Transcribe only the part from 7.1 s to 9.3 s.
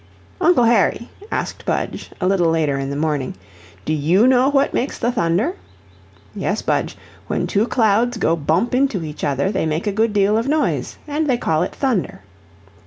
when two clouds go bump into each